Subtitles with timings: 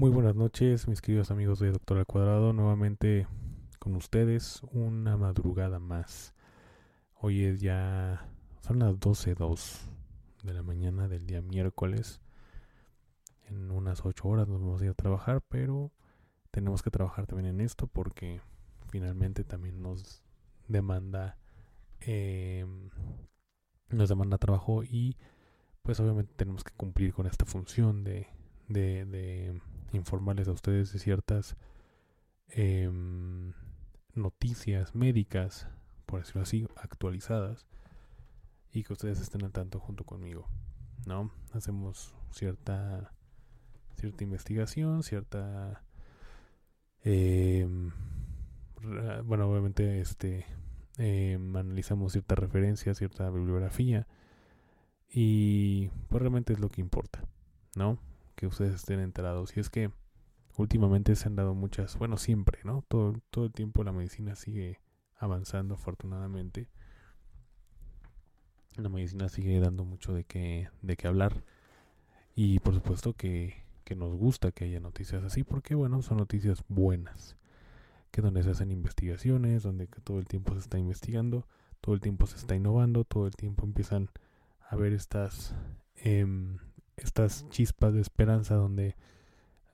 [0.00, 2.52] Muy buenas noches, mis queridos amigos de Doctor Al Cuadrado.
[2.52, 3.26] Nuevamente
[3.80, 6.34] con ustedes, una madrugada más.
[7.14, 8.30] Hoy es ya.
[8.60, 9.80] Son las 12.02
[10.44, 12.20] de la mañana del día miércoles.
[13.48, 15.90] En unas 8 horas nos vamos a ir a trabajar, pero
[16.52, 18.40] tenemos que trabajar también en esto porque
[18.90, 20.22] finalmente también nos
[20.68, 21.38] demanda.
[21.98, 22.90] Em,
[23.88, 25.16] nos demanda trabajo y
[25.82, 28.28] pues obviamente tenemos que cumplir con esta función de,
[28.68, 29.60] de
[29.92, 31.56] informarles a ustedes de ciertas
[32.50, 33.52] em,
[34.14, 35.68] noticias médicas,
[36.06, 37.66] por decirlo así, actualizadas,
[38.72, 40.46] y que ustedes estén al tanto junto conmigo,
[41.06, 41.30] ¿no?
[41.52, 43.12] Hacemos cierta
[43.96, 45.82] cierta investigación, cierta
[47.02, 47.90] em,
[49.24, 50.46] bueno, obviamente este
[50.98, 54.06] em, analizamos cierta referencia, cierta bibliografía
[55.10, 57.24] y pues realmente es lo que importa,
[57.74, 57.98] ¿no?
[58.38, 59.56] Que ustedes estén enterados.
[59.56, 59.90] Y es que
[60.56, 62.84] últimamente se han dado muchas, bueno, siempre, ¿no?
[62.86, 64.78] Todo, todo el tiempo la medicina sigue
[65.18, 66.68] avanzando afortunadamente.
[68.76, 71.42] La medicina sigue dando mucho de qué, de qué hablar.
[72.36, 76.62] Y por supuesto que, que nos gusta que haya noticias así, porque bueno, son noticias
[76.68, 77.36] buenas.
[78.12, 81.48] Que donde se hacen investigaciones, donde todo el tiempo se está investigando,
[81.80, 84.10] todo el tiempo se está innovando, todo el tiempo empiezan
[84.60, 85.56] a ver estas
[85.96, 86.24] eh,
[87.02, 88.96] estas chispas de esperanza donde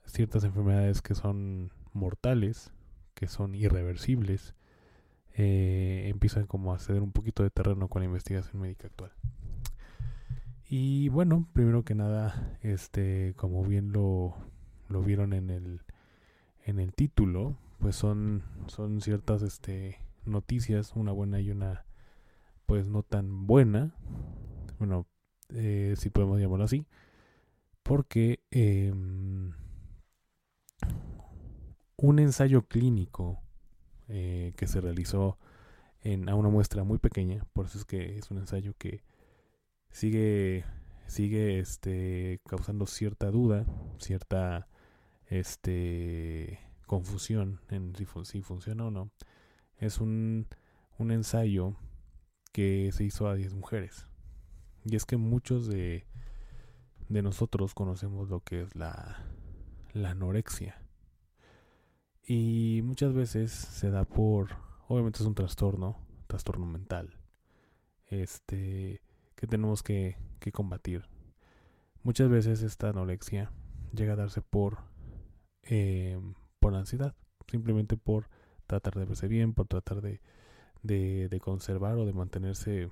[0.05, 2.73] ciertas enfermedades que son mortales,
[3.15, 4.55] que son irreversibles,
[5.35, 9.13] eh, empiezan como a ceder un poquito de terreno con la investigación médica actual.
[10.69, 14.35] Y bueno, primero que nada, este, como bien lo,
[14.89, 15.81] lo vieron en el,
[16.65, 21.85] en el título, pues son, son ciertas este, noticias, una buena y una
[22.67, 23.95] pues no tan buena,
[24.79, 25.07] bueno,
[25.51, 26.87] eh, si podemos llamarlo así,
[27.85, 29.53] porque em,
[31.97, 33.41] un ensayo clínico
[34.09, 35.39] eh, que se realizó
[36.03, 39.05] en, a una muestra muy pequeña, por eso es que es un ensayo que
[39.91, 40.65] sigue
[41.07, 43.67] sigue este causando cierta duda,
[43.99, 44.67] cierta
[45.27, 49.11] este confusión en si, si funciona o no.
[49.77, 50.47] Es un,
[50.99, 51.77] un ensayo
[52.53, 54.07] que se hizo a 10 mujeres.
[54.85, 56.07] Y es que muchos de
[57.09, 59.25] de nosotros conocemos lo que es la,
[59.93, 60.81] la anorexia.
[62.27, 64.57] Y muchas veces se da por,
[64.89, 67.19] obviamente es un trastorno, trastorno mental,
[68.07, 69.03] este,
[69.35, 71.05] que tenemos que, que combatir.
[72.03, 73.53] Muchas veces esta anorexia
[73.93, 74.79] llega a darse por,
[75.63, 76.19] eh,
[76.61, 77.15] por ansiedad,
[77.47, 78.29] simplemente por
[78.67, 80.21] tratar de verse bien, por tratar de,
[80.83, 82.91] de, de conservar o de mantenerse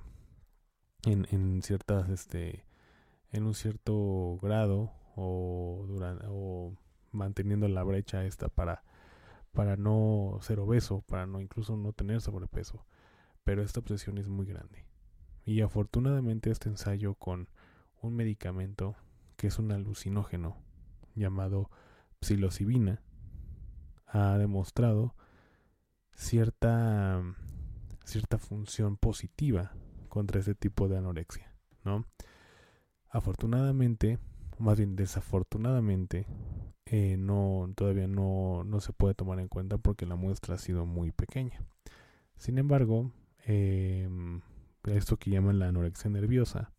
[1.05, 2.65] en, en ciertas este,
[3.33, 6.73] en un cierto grado o,
[7.11, 8.83] manteniendo la brecha esta para,
[9.51, 12.85] para no ser obeso, para no incluso no tener sobrepeso.
[13.43, 14.85] Pero esta obsesión es muy grande.
[15.45, 17.49] Y afortunadamente este ensayo con
[18.01, 18.95] un medicamento
[19.35, 20.57] que es un alucinógeno
[21.15, 21.69] llamado
[22.21, 23.01] psilocibina
[24.07, 25.15] ha demostrado
[26.13, 27.21] cierta
[28.05, 29.71] cierta función positiva
[30.09, 31.51] contra este tipo de anorexia,
[31.83, 32.05] ¿no?
[33.13, 34.17] Afortunadamente,
[34.57, 36.25] más bien desafortunadamente,
[36.87, 40.87] eh, no, todavía no, no, se puede tomar en cuenta porque la muestra ha sido
[40.87, 41.63] muy pequeña.
[42.37, 43.11] Sin embargo,
[43.45, 44.09] eh,
[44.85, 46.71] esto que llaman la anorexia nerviosa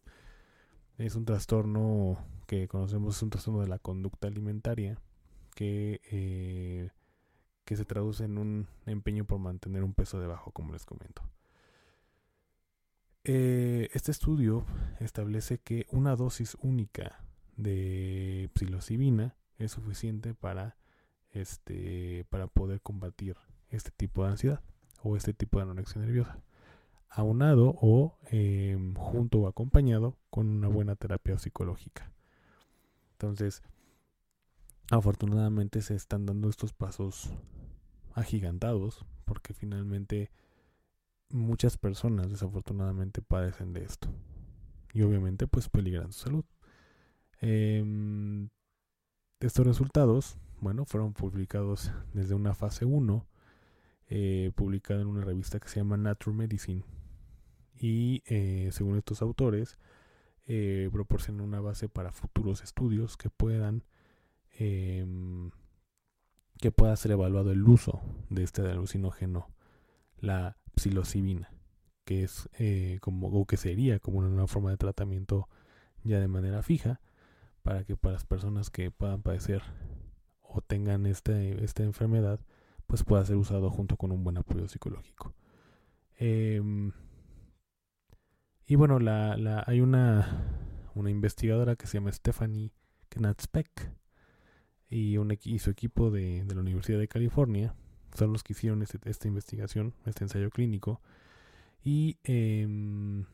[0.98, 2.18] es un trastorno
[2.48, 4.98] que conocemos, es un trastorno de la conducta alimentaria
[5.54, 6.90] que, eh,
[7.64, 11.22] que se traduce en un empeño por mantener un peso debajo, como les comento.
[13.26, 14.66] Eh, este estudio
[15.00, 17.24] establece que una dosis única
[17.56, 20.76] de psilocibina es suficiente para
[21.30, 23.36] este para poder combatir
[23.70, 24.60] este tipo de ansiedad
[25.02, 26.38] o este tipo de anorexia nerviosa
[27.08, 32.12] aunado o em, junto o acompañado con una buena terapia psicológica.
[33.12, 33.62] Entonces
[34.90, 37.32] afortunadamente se están dando estos pasos
[38.12, 40.30] agigantados porque finalmente
[41.34, 44.08] muchas personas desafortunadamente padecen de esto
[44.92, 46.44] y obviamente pues peligran su salud.
[47.40, 48.48] Em,
[49.40, 53.26] estos resultados, bueno, fueron publicados desde una fase 1,
[54.08, 56.84] eh, publicada en una revista que se llama Nature Medicine.
[57.76, 59.78] Y eh, según estos autores,
[60.46, 63.84] eh, proporcionan una base para futuros estudios que puedan
[64.56, 65.50] em,
[66.60, 68.00] que pueda ser evaluado el uso
[68.30, 69.48] de este alucinógeno,
[70.18, 71.50] la psilocibina,
[72.04, 72.48] que es
[73.00, 75.48] como o que sería como una nueva forma de tratamiento
[76.02, 77.00] ya de manera fija
[77.62, 79.62] para que para las personas que puedan padecer
[80.42, 82.38] o tengan este, esta enfermedad,
[82.86, 85.34] pues pueda ser usado junto con un buen apoyo psicológico.
[86.16, 86.92] Em,
[88.66, 88.98] y bueno,
[89.66, 90.46] hay una,
[90.94, 92.70] una investigadora que se llama Stephanie
[93.08, 93.92] Knatzbeck
[94.88, 97.74] y, un, su equipo de, de, la Universidad de California
[98.14, 101.00] son los que hicieron este, esta investigación, este ensayo clínico.
[101.82, 103.26] Y, em,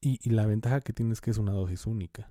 [0.00, 2.30] y, y, la ventaja que tiene es que es una dosis única.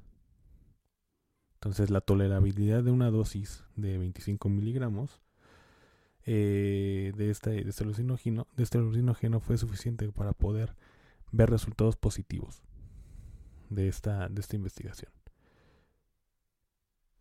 [1.55, 5.19] Entonces la tolerabilidad de una dosis de 25 miligramos
[6.27, 8.79] eh, de, este, de, este alucinógeno, de este
[9.39, 10.75] fue suficiente para poder
[11.31, 12.63] ver resultados positivos
[13.69, 15.11] de esta, de esta investigación.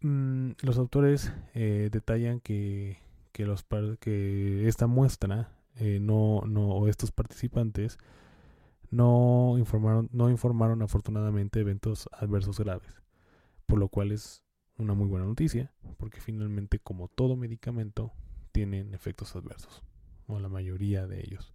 [0.00, 2.98] Mm, los autores eh, detallan que,
[3.34, 7.98] que, esta muestra eh, no, no, o estos participantes
[8.90, 13.04] no informaron, no informaron afortunadamente eventos adversos graves
[13.66, 14.42] por lo cual es
[14.78, 18.12] una muy buena noticia, porque finalmente como todo medicamento
[18.52, 19.82] tienen efectos adversos,
[20.26, 21.52] o la mayoría de ellos.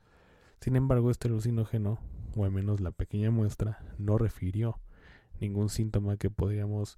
[0.61, 1.99] Sin embargo, este alucinógeno,
[2.35, 4.79] o al menos la pequeña muestra, no refirió
[5.39, 6.97] ningún síntoma que podríamos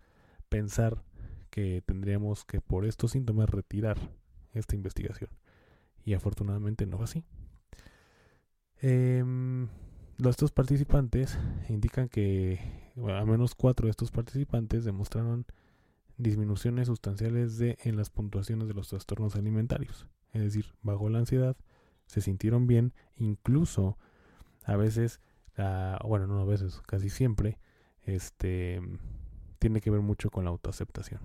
[0.49, 1.03] pensar
[1.49, 3.97] que tendríamos que por estos síntomas retirar
[4.53, 5.29] esta investigación.
[6.03, 7.23] Y afortunadamente no fue así.
[8.81, 9.23] Eh,
[10.29, 11.37] estos participantes
[11.69, 12.59] indican que
[13.07, 15.45] al menos cuatro de estos participantes demostraron
[16.17, 20.07] disminuciones sustanciales de, en las puntuaciones de los trastornos alimentarios.
[20.33, 21.57] Es decir, bajo la ansiedad,
[22.05, 23.97] se sintieron bien, incluso
[24.63, 25.21] a veces,
[26.03, 27.57] bueno, no a veces, casi siempre,
[28.03, 28.81] este,
[29.59, 31.21] tiene que ver mucho con la autoaceptación.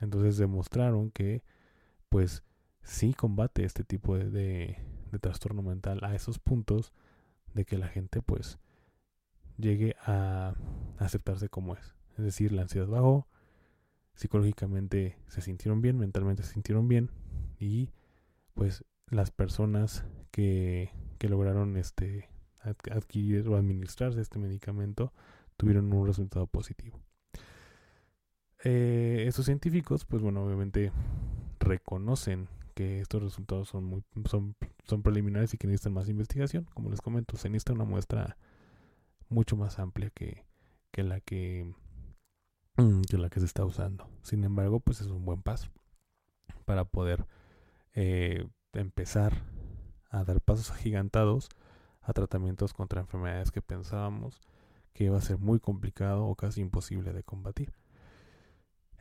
[0.00, 1.42] Entonces demostraron que,
[2.10, 2.42] pues,
[2.82, 4.76] sí combate este tipo de,
[5.10, 6.92] de trastorno mental a esos puntos
[7.54, 8.58] de que la gente pues
[9.56, 10.54] llegue a
[10.98, 11.94] aceptarse como es.
[12.18, 13.26] Es decir, la ansiedad bajó,
[14.14, 17.10] psicológicamente se sintieron bien, mentalmente se sintieron bien
[17.58, 17.90] y
[18.54, 22.28] pues las personas que, que lograron este
[22.62, 25.14] adquirir o administrarse este medicamento
[25.56, 27.00] tuvieron un resultado positivo.
[28.62, 30.92] Eh, estos científicos, pues bueno, obviamente
[31.60, 36.66] reconocen que estos resultados son muy son, son preliminares y que necesitan más investigación.
[36.74, 38.36] Como les comento, se necesita una muestra
[39.28, 40.44] mucho más amplia que,
[40.90, 41.74] que la que,
[42.76, 44.08] mm, que la que se está usando.
[44.22, 45.70] Sin embargo, pues es un buen paso
[46.64, 47.26] para poder
[47.94, 49.44] eh, empezar
[50.10, 51.48] a dar pasos agigantados
[52.02, 54.40] a tratamientos contra enfermedades que pensábamos
[54.92, 57.72] que iba a ser muy complicado o casi imposible de combatir.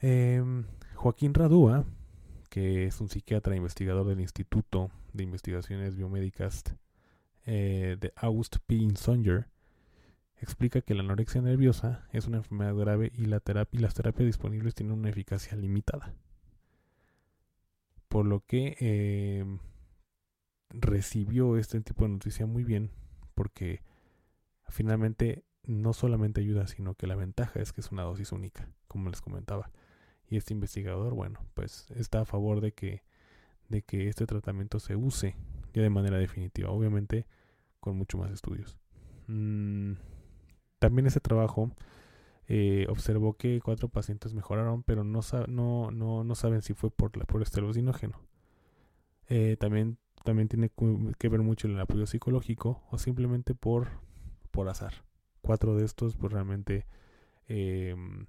[0.02, 0.66] Em,
[0.96, 1.86] Joaquín Radúa
[2.50, 6.64] que es un psiquiatra investigador del Instituto de Investigaciones Biomédicas
[7.46, 8.88] eh, de August P.
[8.96, 9.48] Songer,
[10.38, 14.76] explica que la anorexia nerviosa es una enfermedad grave y, la terapia, las terapias disponibles
[14.76, 16.14] tienen una eficacia limitada.
[18.08, 19.46] Por lo que eh,
[20.70, 22.92] recibió este tipo de noticia muy bien,
[23.36, 23.84] porque
[24.68, 29.10] finalmente no solamente ayuda, sino que la ventaja es que es una dosis única, como
[29.10, 29.72] les comentaba.
[30.30, 33.04] Y este investigador, bueno, pues está a favor de que,
[33.68, 35.36] de que este tratamiento se use
[35.74, 37.26] ya de manera definitiva, obviamente
[37.80, 38.78] con mucho más estudios.
[39.28, 39.94] Mm,
[40.80, 41.72] también ese trabajo
[42.48, 47.12] eh, observó que cuatro pacientes mejoraron, pero no, no, no, no saben si fue por,
[47.26, 48.20] por este alucinógeno.
[49.28, 50.72] Eh, también, también tiene
[51.18, 53.90] que ver mucho el apoyo psicológico o simplemente por,
[54.52, 54.94] por azar.
[55.42, 56.86] Cuatro de estos, pues realmente
[57.48, 58.26] em,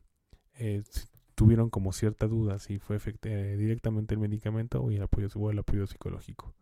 [1.41, 5.59] tuvieron como cierta duda si fue eh, directamente el medicamento o el apoyo, o el
[5.59, 6.53] apoyo psicológico.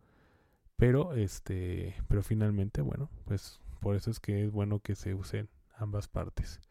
[0.77, 5.49] Pero este, pero finalmente, bueno, pues por eso es que es bueno que se usen
[5.75, 6.61] ambas partes.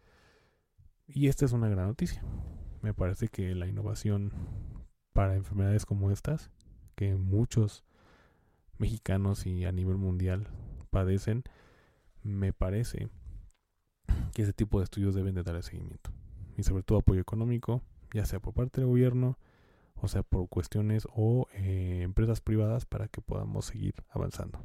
[1.06, 2.24] Y esta es una gran noticia.
[2.80, 4.32] Me parece que la innovación
[5.12, 6.50] para enfermedades como estas,
[6.94, 7.84] que muchos
[8.78, 10.48] mexicanos y a nivel mundial
[10.88, 11.44] padecen,
[12.22, 13.10] me parece
[14.32, 16.10] que ese tipo de estudios deben de dar seguimiento.
[16.56, 19.38] Y sobre todo apoyo económico ya sea por parte del gobierno,
[19.96, 24.60] o sea por cuestiones o eh, empresas privadas para que podamos seguir avanzando.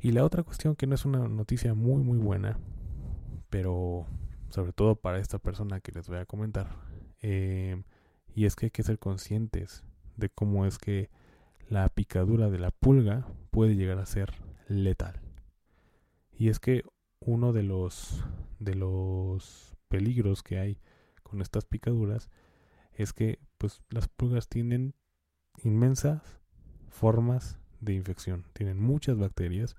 [0.00, 2.58] Y la otra cuestión que no es una noticia muy muy buena,
[3.50, 4.06] pero
[4.48, 6.68] sobre todo para esta persona que les voy a comentar,
[7.22, 7.82] eh,
[8.34, 9.84] y es que hay que ser conscientes
[10.16, 11.10] de cómo es que
[11.68, 14.32] la picadura de la pulga puede llegar a ser
[14.68, 15.20] letal.
[16.32, 16.84] Y es que
[17.20, 18.24] uno de los
[18.58, 20.78] de los peligros que hay
[21.30, 22.28] con estas picaduras
[22.92, 24.94] es que pues las pulgas tienen
[25.62, 26.40] inmensas
[26.88, 29.76] formas de infección, tienen muchas bacterias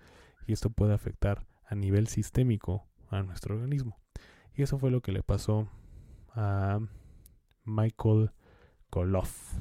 [0.48, 4.00] y esto puede afectar a nivel sistémico a nuestro organismo.
[4.56, 5.70] Y eso fue lo que le pasó
[6.34, 6.80] a
[7.66, 8.32] Michael
[8.90, 9.54] Koloff,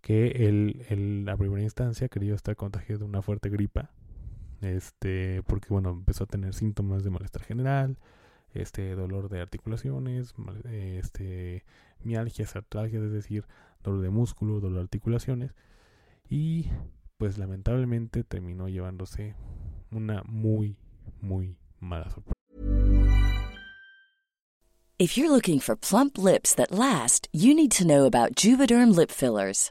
[0.00, 3.90] que él, en la primera instancia quería estar contagiado de una fuerte gripa,
[4.60, 7.98] este, porque bueno, empezó a tener síntomas de malestar general,
[8.54, 10.34] este, dolor de articulaciones,
[10.70, 11.64] este,
[12.02, 13.44] mialgias, artralgias, es decir,
[13.82, 15.54] dolor de músculo, dolor de articulaciones,
[16.28, 16.70] y
[17.18, 19.34] pues lamentablemente terminó llevándose
[19.90, 20.76] una muy,
[21.20, 22.32] muy mala sorpresa.
[24.98, 29.10] If you're looking for plump lips that last, you need to know about Juvederm lip
[29.10, 29.70] fillers.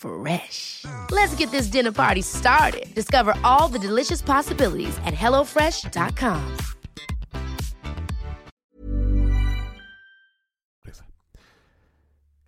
[0.00, 0.86] Fresh.
[1.10, 2.86] Let's get this dinner party started.
[2.94, 6.56] Discover all the delicious possibilities at hellofresh.com.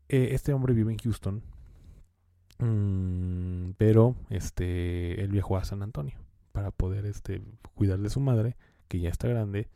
[0.08, 1.42] Eh, este hombre vive en Houston,
[2.58, 6.18] mm, pero este, él viajó a San Antonio
[6.52, 7.40] para poder este,
[7.74, 8.56] cuidar de su madre,
[8.88, 9.70] que ya está grande.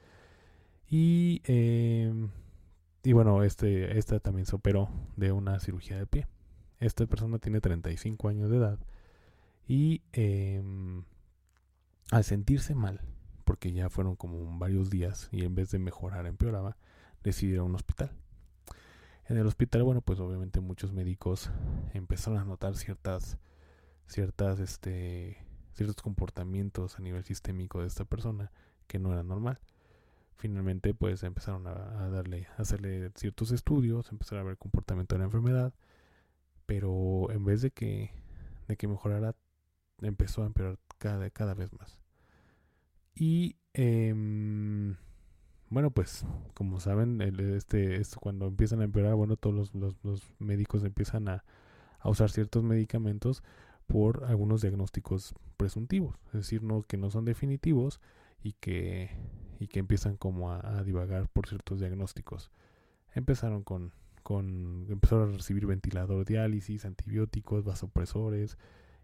[0.90, 2.12] Y, eh,
[3.02, 6.26] y bueno, este, esta también se operó de una cirugía de pie.
[6.78, 8.78] Esta persona tiene 35 años de edad
[9.66, 11.04] y em,
[12.10, 13.00] al sentirse mal,
[13.44, 16.76] porque ya fueron como varios días y en vez de mejorar empeoraba,
[17.22, 18.12] decidió ir a un hospital.
[19.28, 21.50] En el hospital, bueno, pues obviamente muchos médicos
[21.94, 23.38] empezaron a notar ciertas,
[24.06, 28.52] ciertas, este, ciertos comportamientos a nivel sistémico de esta persona
[28.86, 29.58] que no era normal.
[30.36, 35.24] Finalmente, pues empezaron a, darle, a hacerle ciertos estudios, empezaron a ver comportamiento de la
[35.24, 35.72] enfermedad
[36.66, 38.10] pero en vez de que,
[38.68, 39.34] de que mejorara,
[40.02, 42.00] empezó a empeorar cada, cada vez más.
[43.14, 44.96] Y em,
[45.70, 50.84] bueno, pues como saben, este, esto, cuando empiezan a empeorar, bueno, todos los, los, médicos
[50.84, 51.44] empiezan a,
[51.98, 53.42] a, usar ciertos medicamentos
[53.86, 58.00] por algunos diagnósticos presuntivos, es decir, no, que no son definitivos
[58.42, 59.10] y que,
[59.58, 62.50] y que empiezan como a, a divagar por ciertos diagnósticos.
[63.14, 63.92] Empezaron con
[64.26, 68.58] con empezaron a recibir ventilador, diálisis, antibióticos, vasopresores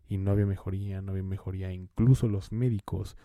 [0.09, 1.71] y no había mejoría, no había mejoría.
[1.71, 3.17] Incluso los médicos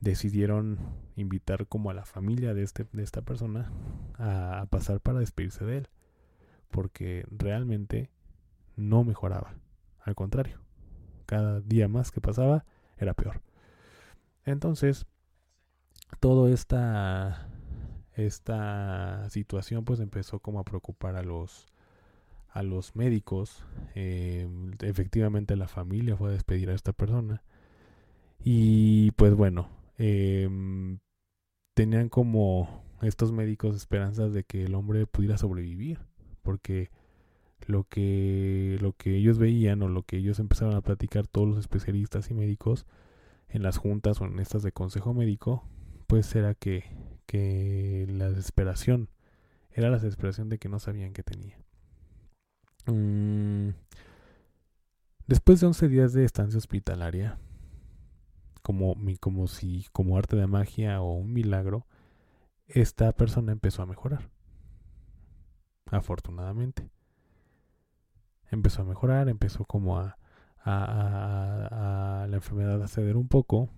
[0.00, 0.80] decidieron
[1.14, 3.70] invitar como a la familia de, este, de esta persona
[4.18, 5.88] a, pasar para despedirse de él,
[6.68, 8.10] porque realmente
[8.74, 9.54] no mejoraba.
[10.00, 10.58] Al contrario,
[11.26, 12.64] cada día más que pasaba
[12.98, 13.40] era peor.
[14.44, 15.06] Entonces,
[16.18, 17.49] toda esta
[18.26, 21.66] esta situación pues empezó como a preocupar a los
[22.52, 23.64] a los médicos.
[23.94, 24.48] Eh,
[24.80, 27.42] efectivamente la familia fue a despedir a esta persona.
[28.42, 30.98] Y pues bueno em,
[31.74, 35.98] tenían como estos médicos esperanzas de que el hombre pudiera sobrevivir
[36.42, 36.90] porque
[37.66, 41.58] lo que, lo que ellos veían o lo que ellos empezaron a platicar todos los
[41.58, 42.86] especialistas y médicos
[43.48, 45.64] en las juntas o en estas de consejo médico,
[46.06, 46.84] pues era que,
[47.30, 49.08] que la desesperación,
[49.70, 51.56] era la desesperación de que no sabían qué tenía.
[52.86, 53.68] Mm,
[55.28, 57.38] después de 11 días de estancia hospitalaria,
[58.62, 61.86] como, como si como arte de magia o un milagro,
[62.66, 64.28] esta persona empezó a mejorar.
[65.86, 66.90] Afortunadamente.
[68.50, 70.18] Empezó a mejorar, empezó como a,
[70.64, 73.68] a, la enfermedad a ceder un poco,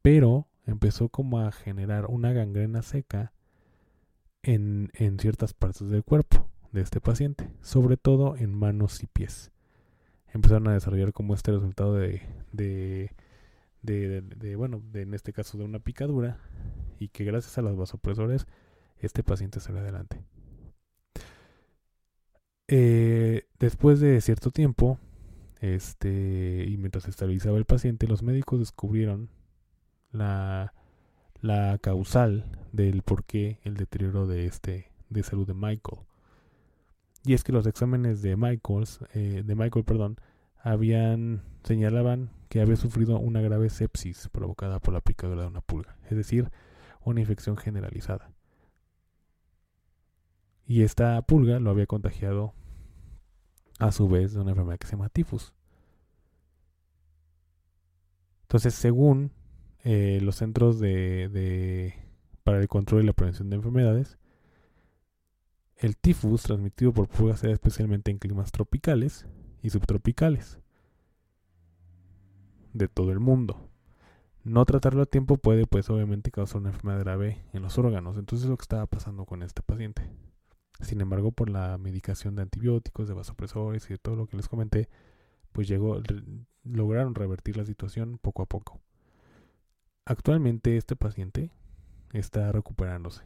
[0.00, 3.32] pero empezó como a generar una gangrena seca
[4.42, 9.50] en, en ciertas partes del cuerpo de este paciente, sobre todo en manos y pies.
[10.32, 12.20] Empezaron a desarrollar como este resultado de,
[12.52, 13.10] de,
[13.82, 16.38] de, bueno, de, en este caso de una picadura,
[16.98, 18.46] y que gracias a los vasopresores
[18.98, 20.20] este paciente sale adelante.
[22.66, 24.98] Eh, después de cierto tiempo,
[25.60, 29.30] este, y mientras se estabilizaba el paciente, los médicos descubrieron
[30.12, 30.72] la,
[31.80, 36.02] causal del por qué el deterioro de este de salud de Michael.
[37.24, 40.16] Y es que los exámenes de Michaels, eh, de Michael, perdón,
[40.62, 45.96] habían señalaban que había sufrido una grave sepsis provocada por la picadura de una pulga,
[46.04, 46.50] es decir,
[47.02, 48.30] una infección generalizada.
[50.66, 52.54] Y esta pulga lo había contagiado
[53.78, 55.54] a su vez de una enfermedad que se llama tifus.
[58.42, 59.32] Entonces, según
[59.90, 61.94] eh, los centros de,
[62.44, 64.18] para el control y la prevención de enfermedades,
[65.78, 69.26] el tifus transmitido por pulgas se da especialmente en climas tropicales
[69.62, 70.58] y subtropicales
[72.74, 73.70] de todo el mundo.
[74.44, 78.18] No tratarlo a tiempo puede, pues, obviamente causar una enfermedad grave en los órganos.
[78.18, 80.02] Entonces, es lo que estaba pasando con este paciente.
[80.80, 84.50] Sin embargo, por la medicación de antibióticos, de vasopresores y de todo lo que les
[84.50, 84.90] comenté,
[85.52, 86.02] pues llegó,
[86.62, 88.82] lograron revertir la situación poco a poco.
[90.08, 91.50] Actualmente este paciente
[92.14, 93.24] está recuperándose.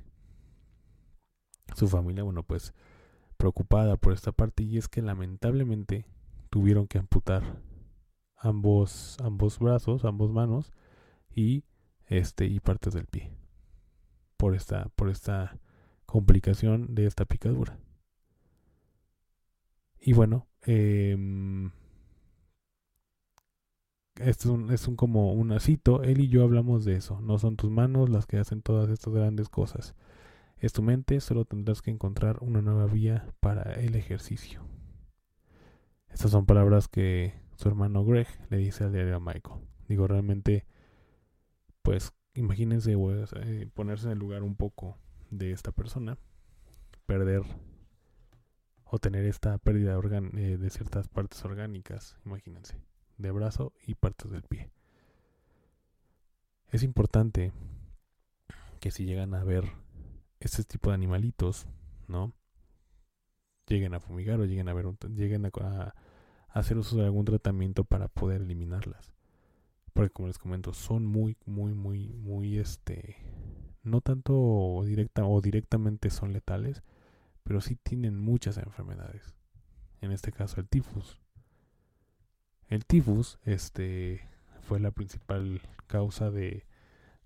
[1.76, 2.74] Su familia, bueno, pues
[3.36, 6.06] preocupada por esta parte y es que lamentablemente
[6.50, 7.60] tuvieron que amputar
[8.36, 10.72] ambos ambos brazos, ambos manos
[11.32, 11.62] y
[12.06, 13.30] este y partes del pie
[14.36, 15.60] por esta por esta
[16.04, 17.78] complicación de esta picadura.
[20.00, 21.16] Y bueno, eh,
[24.16, 27.56] es un, es un como un acito, él y yo hablamos de eso, no son
[27.56, 29.94] tus manos las que hacen todas estas grandes cosas.
[30.58, 34.62] Es tu mente, solo tendrás que encontrar una nueva vía para el ejercicio.
[36.08, 39.60] Estas son palabras que su hermano Greg le dice al diario a Michael.
[39.88, 40.66] Digo, realmente,
[41.82, 44.98] pues imagínense eh, ponerse en el lugar un poco
[45.30, 46.18] de esta persona,
[47.06, 47.42] perder
[48.84, 52.76] o tener esta pérdida eh, de ciertas partes orgánicas, imagínense,
[53.18, 54.70] de brazo y partes del pie.
[56.68, 57.52] Es importante
[58.80, 59.64] que si llegan a ver
[60.40, 61.66] este tipo de animalitos,
[62.08, 62.32] ¿no?
[63.68, 65.94] Lleguen a fumigar o lleguen a ver lleguen a
[66.48, 69.12] hacer uso de algún tratamiento para poder eliminarlas.
[69.92, 73.16] Porque como les comento, son muy, muy, muy, muy, este,
[73.82, 76.82] no tanto directa o directamente son letales,
[77.44, 79.34] pero sí tienen muchas enfermedades.
[80.00, 81.21] En este caso el tifus.
[82.68, 84.28] El tifus, este,
[84.62, 86.66] fue la principal causa de,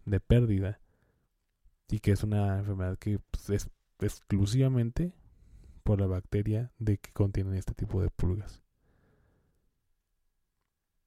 [0.04, 0.80] de pérdida
[1.88, 3.70] y que es una enfermedad que pues, es
[4.00, 5.12] exclusivamente
[5.82, 8.62] por la bacteria de que contienen este tipo de pulgas.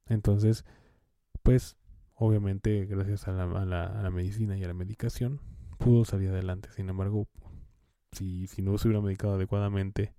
[0.06, 0.66] Entonces,
[1.44, 1.78] pues
[2.16, 3.66] obviamente gracias a la, a
[4.04, 5.40] la, medicina y a la medicación
[5.78, 6.70] pudo salir adelante.
[6.72, 7.28] Sin embargo,
[8.12, 10.14] si, si no se hubiera medicado adecuadamente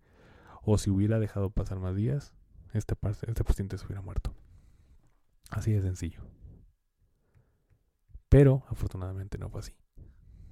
[0.62, 2.34] o si hubiera dejado pasar más días,
[2.72, 2.94] este,
[3.26, 4.34] este paciente se hubiera muerto.
[5.50, 6.22] Así de sencillo.
[8.28, 9.74] Pero afortunadamente no fue así.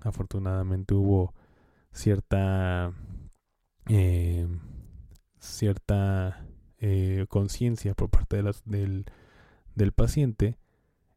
[0.00, 1.34] Afortunadamente hubo
[1.92, 2.92] cierta
[3.88, 4.46] eh,
[5.38, 6.44] cierta
[6.78, 9.06] eh, conciencia por parte de las, del,
[9.74, 10.58] del paciente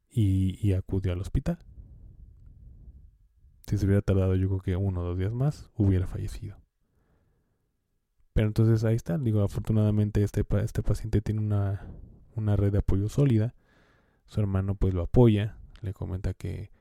[0.10, 1.60] y, acudió al hospital.
[3.68, 6.58] Si se hubiera tardado yo creo que uno o dos días más, hubiera fallecido.
[8.34, 11.86] Pero entonces ahí está, digo, afortunadamente este, este paciente tiene una,
[12.36, 13.54] una red de apoyo sólida.
[14.26, 16.72] Su hermano pues lo apoya, le comenta que,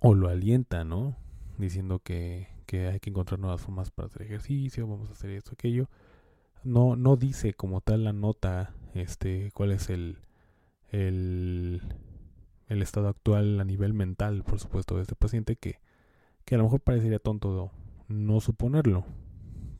[0.00, 1.16] o lo alienta, ¿no?
[1.56, 5.52] Diciendo que, que hay que encontrar nuevas formas para hacer ejercicio, vamos a hacer esto,
[5.54, 5.88] aquello.
[6.62, 10.18] No, no dice como tal la nota, este, cuál es el,
[10.90, 11.80] el,
[12.68, 15.78] el estado actual a nivel mental, por supuesto, de este paciente, que,
[16.44, 17.70] que a lo mejor parecería tonto
[18.08, 19.06] no suponerlo,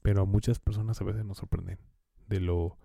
[0.04, 1.78] pero a muchas personas a veces nos sorprenden
[2.28, 2.76] de lo,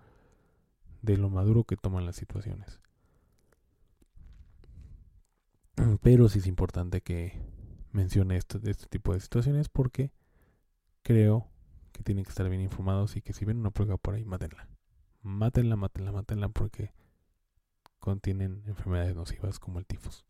[1.02, 2.80] de lo maduro que toman las situaciones.
[6.02, 7.38] Pero sí es importante que
[7.92, 10.14] mencione esto, este tipo de situaciones porque
[11.04, 11.50] creo
[11.92, 14.70] que tienen que estar bien informados y que si ven una prueba por ahí, mátenla.
[15.22, 16.94] Mátenla, mátenla, mátenla porque
[18.00, 20.26] contienen enfermedades nocivas como el tifus.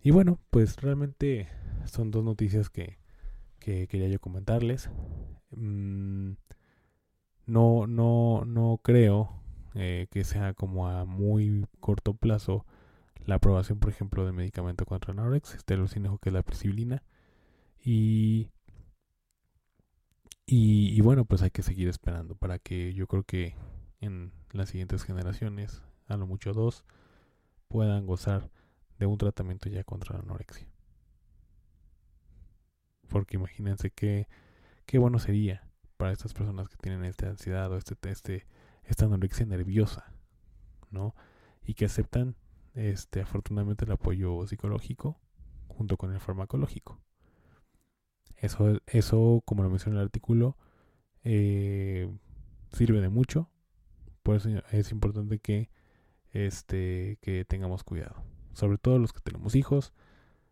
[0.00, 1.48] Y bueno, pues realmente
[1.86, 3.00] son dos noticias que
[3.58, 4.90] quería yo comentarles.
[5.50, 6.32] Mm,
[7.46, 9.30] no, no, no creo
[9.74, 12.64] eh, que sea como a muy corto plazo
[13.26, 17.02] la aprobación, por ejemplo, de medicamento contra anorexia, este alucínico que es la presibilina.
[17.84, 18.48] Y,
[20.46, 23.54] y, y, bueno, pues hay que seguir esperando para que yo creo que
[24.00, 26.84] en las siguientes generaciones, a lo mucho dos,
[27.68, 28.50] puedan gozar
[28.98, 30.66] de un tratamiento ya contra la anorexia.
[33.08, 34.28] Porque imagínense qué,
[34.90, 35.62] qué bueno sería
[35.96, 38.44] para estas personas que tienen esta ansiedad o este, este,
[38.82, 40.12] esta anorexia nerviosa,
[40.90, 41.14] ¿no?
[41.64, 42.34] Y que aceptan
[42.74, 45.20] este, afortunadamente el apoyo psicológico
[45.68, 47.00] junto con el farmacológico.
[48.34, 50.56] Eso, eso como lo menciona el artículo,
[51.22, 52.12] eh,
[52.72, 53.48] sirve de mucho.
[54.24, 55.70] Por eso es importante que,
[56.32, 58.24] este, que tengamos cuidado.
[58.54, 59.92] Sobre todo los que tenemos hijos,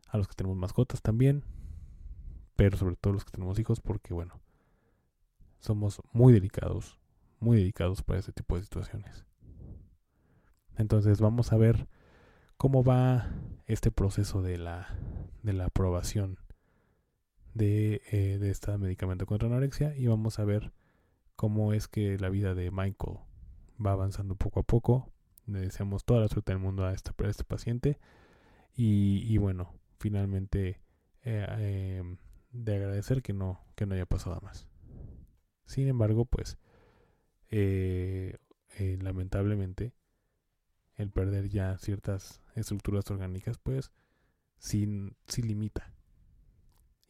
[0.07, 1.43] a los que tenemos mascotas también,
[2.59, 4.41] pero sobre todo los que tenemos hijos porque, bueno,
[5.61, 6.99] somos muy delicados,
[7.39, 9.25] muy delicados para ese tipo de situaciones.
[10.77, 11.87] Entonces vamos a ver
[12.57, 13.31] cómo va
[13.67, 14.89] este proceso de la,
[15.45, 16.41] de la aprobación
[17.55, 20.73] de, eh, de este medicamento contra anorexia y vamos a ver
[21.37, 23.19] cómo es que la vida de Michael
[23.81, 25.13] va avanzando poco a poco.
[25.47, 28.01] Le deseamos toda la suerte del mundo a este, a este paciente
[28.75, 30.81] y, y, bueno, finalmente
[31.23, 32.17] eh, eh,
[32.51, 34.67] de agradecer que no, que no haya pasado más.
[35.67, 36.59] Sin embargo, pues
[39.01, 39.93] lamentablemente
[40.97, 43.93] el perder ya ciertas estructuras orgánicas, pues
[44.59, 44.87] sí,
[45.39, 45.93] limita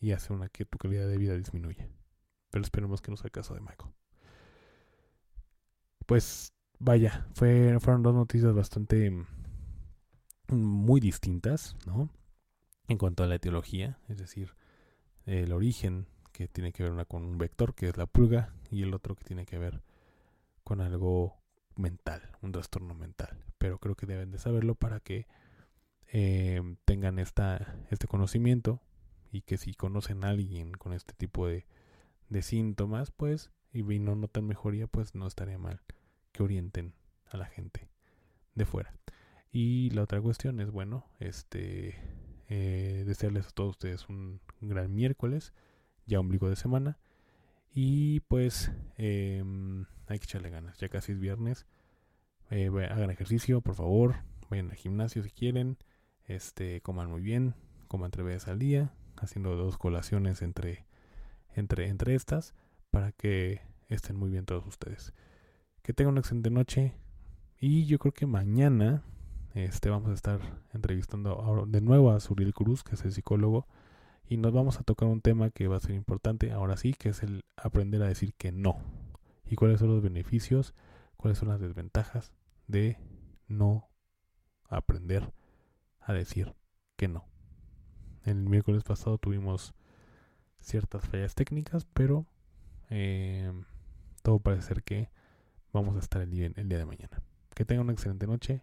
[0.01, 1.89] y hace una que tu calidad de vida disminuya.
[2.51, 3.93] Pero esperemos que no sea caso de Michael.
[6.07, 9.27] Pues vaya, fue, fueron dos noticias bastante mm,
[10.49, 12.11] muy distintas, ¿no?
[12.89, 14.55] En cuanto a la etiología, es decir,
[15.29, 18.83] el origen que tiene que ver una con un vector, que es la pulga, y
[18.83, 19.83] el otro que tiene que ver
[20.65, 21.37] con algo
[21.77, 23.45] mental, un trastorno mental.
[23.59, 25.27] Pero creo que deben de saberlo para que
[26.13, 28.81] eh, tengan esta, este conocimiento
[29.31, 31.67] y que si conocen a alguien con este tipo de,
[32.29, 35.83] de síntomas, pues, y no notan mejoría, pues no estaría mal
[36.33, 36.95] que orienten
[37.27, 37.91] a la gente
[38.55, 38.95] de fuera.
[39.51, 41.97] Y la otra cuestión es, bueno, este,
[42.49, 45.53] eh, desearles a todos ustedes un gran miércoles,
[46.07, 46.99] ya ombligo de semana.
[47.73, 50.79] Y pues em, hay que echarle ganas.
[50.79, 51.67] Ya casi es viernes.
[52.51, 54.17] Eh, hagan ejercicio, por favor.
[54.51, 55.79] Vayan al gimnasio si quieren.
[56.25, 57.55] Este, coman muy bien.
[57.87, 58.93] Coman tres veces al día.
[59.17, 60.87] Haciendo dos colaciones entre,
[61.55, 62.55] entre, entre estas.
[62.91, 65.13] Para que estén muy bien todos ustedes.
[65.83, 66.95] Que tengan una excelente noche.
[67.61, 69.05] Y yo creo que mañana
[69.55, 70.41] este, vamos a estar
[70.73, 73.67] entrevistando de nuevo a Suriel Cruz, que es el psicólogo
[74.29, 77.09] y nos vamos a tocar un tema que va a ser importante ahora sí, que
[77.09, 78.79] es el aprender a decir que no.
[79.47, 80.75] Y cuáles son los beneficios,
[81.17, 82.33] cuáles son las desventajas
[82.67, 82.99] de
[83.47, 83.89] no
[84.69, 85.33] aprender
[86.01, 86.55] a decir
[86.97, 87.25] que no.
[88.25, 89.75] El miércoles pasado tuvimos
[90.61, 92.27] ciertas fallas técnicas, pero
[92.91, 93.51] eh,
[94.23, 95.09] todo parece ser que
[95.73, 97.23] vamos a estar el día, el día de mañana.
[97.55, 98.63] Que tengan una excelente noche